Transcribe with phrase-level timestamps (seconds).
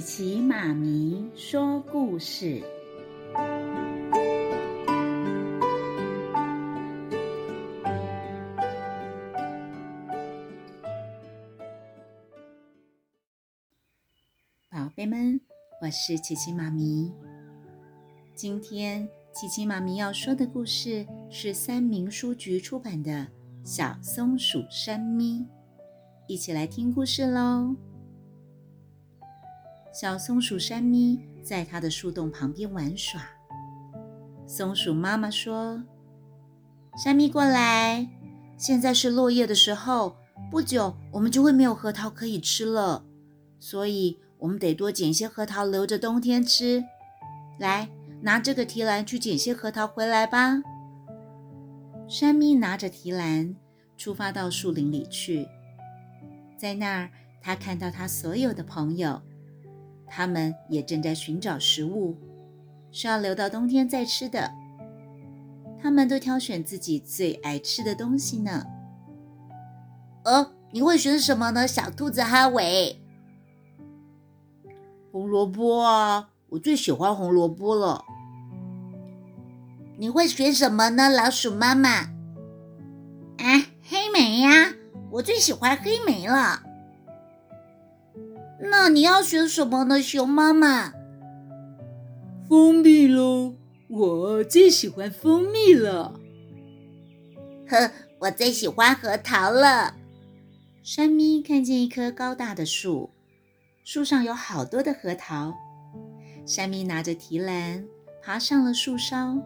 [0.00, 2.62] 琪琪妈咪说故事。
[14.70, 15.38] 宝贝们，
[15.82, 17.12] 我是琪琪妈咪。
[18.34, 23.12] 今天琪琪妈咪要说的故事是三民书局出版的
[23.62, 25.40] 《小松鼠山咪》，
[26.26, 27.76] 一起来听故事喽。
[29.92, 33.20] 小松鼠山咪在它的树洞旁边玩耍。
[34.46, 35.82] 松鼠妈妈说
[36.96, 38.08] ：“山咪过来，
[38.56, 40.16] 现在是落叶的时候，
[40.48, 43.04] 不久我们就会没有核桃可以吃了，
[43.58, 46.84] 所以我们得多捡些核桃留着冬天吃。
[47.58, 47.88] 来，
[48.22, 50.62] 拿这个提篮去捡些核桃回来吧。”
[52.06, 53.56] 山咪拿着提篮
[53.96, 55.48] 出发到树林里去，
[56.56, 57.10] 在那儿，
[57.40, 59.20] 她看到他所有的朋友。
[60.10, 62.16] 他们也正在寻找食物，
[62.90, 64.50] 是要留到冬天再吃的。
[65.80, 68.64] 他们都挑选自己最爱吃的东西呢。
[70.24, 73.00] 哦，你会选什么呢，小兔子哈维？
[75.12, 78.04] 红萝卜啊，我最喜欢红萝卜了。
[79.96, 81.90] 你会选什么呢，老鼠妈妈？
[83.38, 84.74] 啊，黑莓呀，
[85.12, 86.62] 我最喜欢黑莓了。
[88.62, 90.92] 那你要选什么呢，熊妈妈？
[92.48, 93.54] 蜂蜜喽，
[93.88, 96.18] 我最喜欢蜂蜜了。
[97.68, 99.94] 呵，我最喜欢核桃了。
[100.82, 103.10] 山咪看见一棵高大的树，
[103.84, 105.54] 树上有好多的核桃。
[106.44, 107.84] 山咪拿着提篮
[108.22, 109.40] 爬上了树梢，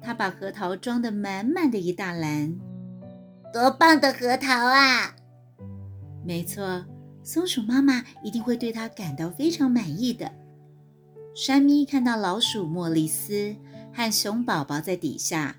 [0.00, 2.56] 他把核桃装得满满的一大篮。
[3.52, 5.16] 多棒的核桃啊！
[6.24, 6.84] 没错。
[7.22, 10.30] 松鼠妈妈一定会对它感到非常满意的。
[11.34, 13.54] 珊咪看到老鼠莫里斯
[13.92, 15.56] 和熊宝宝在底下，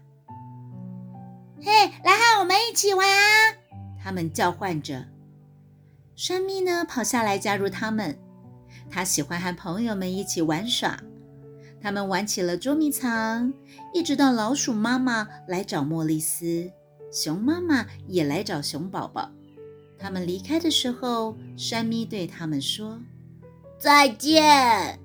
[1.62, 1.72] 嘿，
[2.04, 3.56] 来和我们一起玩啊！
[4.04, 5.06] 他们叫唤着。
[6.16, 8.18] 珊咪呢，跑下来加入他们。
[8.90, 11.00] 她喜欢和朋友们一起玩耍。
[11.82, 13.52] 他们玩起了捉迷藏，
[13.94, 16.70] 一直到老鼠妈妈来找莫里斯，
[17.12, 19.32] 熊妈妈也来找熊宝宝。
[20.02, 23.00] 他们离开的时候，山咪对他们说
[23.78, 25.00] ：“再见。”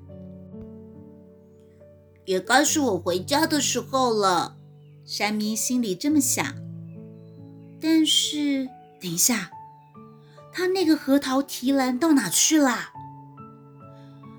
[2.24, 4.56] 也该是我回家的时候了。
[5.04, 6.44] 山咪心里这么想。
[7.78, 8.66] 但是，
[9.00, 9.50] 等一下，
[10.50, 12.88] 他那个核桃提篮到哪去了？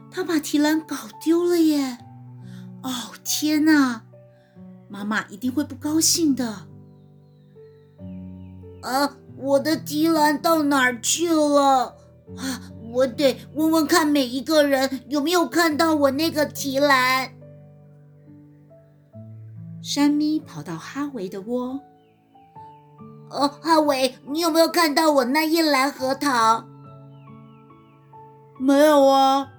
[0.09, 1.99] 他把提篮搞丢了耶！
[2.81, 2.91] 哦，
[3.23, 4.03] 天哪！
[4.89, 6.67] 妈妈一定会不高兴的。
[8.81, 9.17] 啊！
[9.37, 11.95] 我的提篮到哪儿去了？
[12.35, 12.61] 啊，
[12.91, 17.31] 我得问问看每一个人有没有看到我那个提篮。
[19.81, 21.79] 山咪跑到哈维的窝。
[23.29, 26.65] 哦，哈维，你有没有看到我那一篮核桃？
[28.59, 29.49] 没有啊，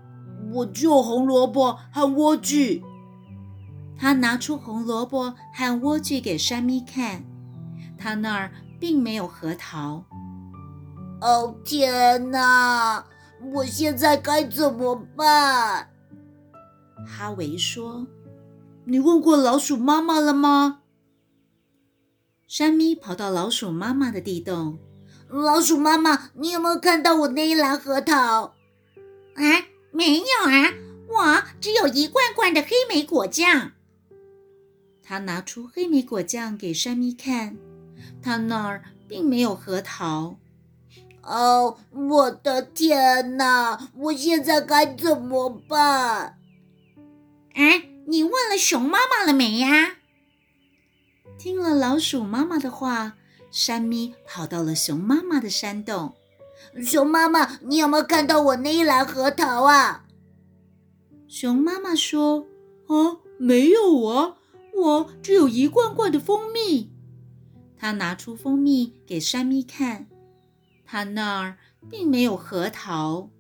[0.55, 2.83] 我只有红萝卜和莴苣。
[3.97, 7.25] 他拿出红萝卜和莴苣给山咪看，
[7.97, 8.50] 他那儿。
[8.78, 10.05] 并没有核桃。
[11.21, 13.05] 哦，天哪！
[13.55, 15.91] 我现在该怎么办？
[17.06, 18.06] 哈维说
[18.84, 20.81] ：“你问过老鼠妈妈了吗？”
[22.49, 24.78] 山咪跑到老鼠妈妈的地洞。
[25.28, 28.55] 老鼠妈妈，你有没有看到我那一篮核桃？
[29.34, 30.72] 啊，没有啊，
[31.09, 33.72] 我只有一罐罐的黑莓果酱。
[35.03, 37.56] 他拿出黑莓果酱给山咪看。
[38.28, 40.37] 他那儿并没有核桃。
[41.22, 43.91] 哦，我的天哪！
[43.97, 46.38] 我现在该怎么办？
[47.55, 49.97] 哎，你问了熊妈妈了没呀？
[51.38, 53.15] 听了老鼠妈妈的话，
[53.50, 56.12] 山咪跑到了熊妈妈的山洞。
[56.85, 60.05] 熊妈妈，你有没有看到我那一篮核桃啊？
[61.26, 62.47] 熊妈妈说
[62.88, 64.37] ：“啊，没有啊，
[64.75, 66.93] 我只有一罐罐的蜂蜜。”
[67.78, 70.08] 他拿出蜂蜜给山咪看，
[70.84, 71.58] 他那儿
[71.88, 73.30] 并没有核桃。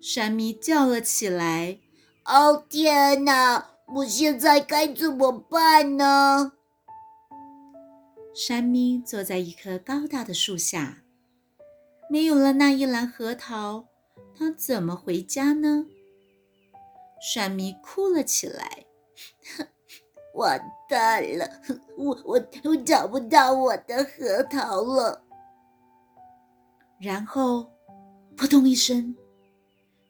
[0.00, 1.78] 山咪叫了起来
[2.26, 3.70] ：“哦，天哪！
[3.94, 6.52] 我现在该怎么办呢？”
[8.34, 11.02] 山咪坐在一棵高大的树下，
[12.10, 13.86] 没有了那一篮核桃，
[14.36, 15.86] 他怎么回家呢？
[17.20, 18.84] 山咪哭了起来。
[20.34, 21.48] 完蛋了，
[21.96, 25.24] 我我我找不到我的核桃了。
[27.00, 27.70] 然后，
[28.36, 29.16] 扑通一声，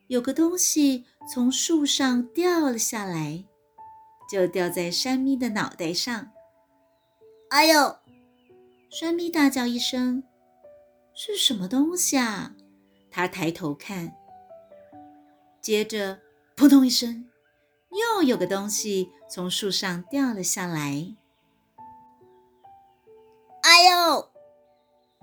[0.08, 3.44] 有个东西从树上掉了下来，
[4.30, 6.30] 就掉在山咪的脑袋上。
[7.50, 7.96] 哎呦！
[8.90, 10.22] 山咪大叫一声
[11.14, 12.54] ：“是什么东西啊？”
[13.10, 14.14] 他抬头看，
[15.60, 16.18] 接着
[16.56, 17.26] 扑通一声，
[17.98, 21.14] 又有个东西从树上掉了下来。
[23.62, 24.28] 哎呦！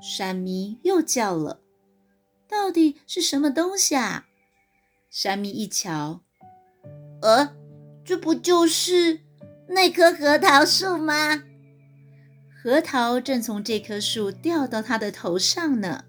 [0.01, 1.61] 山咪又叫了
[2.47, 4.25] ：“到底是什么东西啊？”
[5.09, 6.21] 山咪一瞧，
[7.21, 7.55] 呃，
[8.03, 9.21] 这不就是
[9.69, 11.43] 那棵核桃树吗？
[12.61, 16.03] 核桃正从这棵树掉到他的头上呢。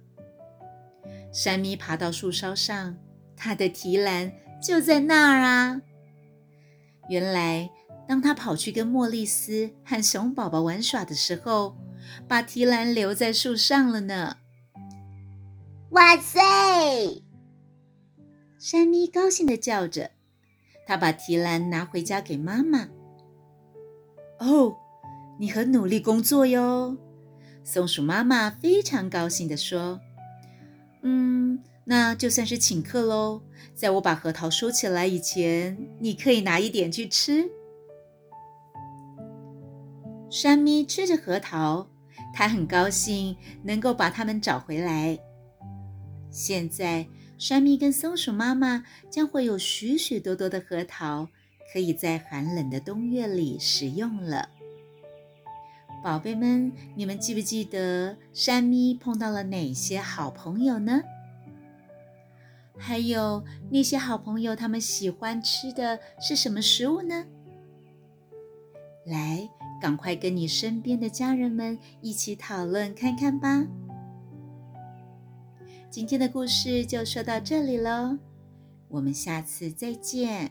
[1.33, 2.97] 山咪爬到树梢上，
[3.37, 5.81] 它的提篮就在那儿啊。
[7.09, 7.71] 原来，
[8.09, 11.77] 当他跑去跟莫莉斯和熊宝宝玩耍的时候，
[12.29, 14.37] 把提篮留在树上了呢。
[15.91, 16.41] 哇塞！
[18.59, 20.11] 山咪高兴地叫着，
[20.87, 22.89] 他把提篮拿回家给妈妈。
[24.39, 24.77] 哦，
[25.39, 26.97] 你很努力工作哟，
[27.65, 30.01] 松鼠妈妈非常高兴地说：“，
[31.87, 33.41] 那就算是请客喽。
[33.75, 37.49] 在我把核桃收起来以前，你可以拿一点去吃。”
[40.29, 41.89] 山咪吃着核桃，
[42.35, 45.19] 它很高兴能够把它们找回来。
[46.31, 47.07] 现在。
[47.39, 51.29] 山咪跟松鼠妈妈将会有许许多多的核桃，
[51.71, 54.49] 可以在寒冷的冬月里食用了。
[56.03, 61.03] 宝贝们，你们记不记得山咪碰到了哪些好朋友呢？
[62.79, 67.25] 还有那些好朋友，他们喜欢吃的是什么食物呢？
[69.07, 69.49] 来，
[69.81, 73.67] 赶快跟你身边的家人们一起讨论看看吧。
[75.91, 78.19] 今天的故事就说到这里喽，
[78.89, 80.51] 我们下次再见。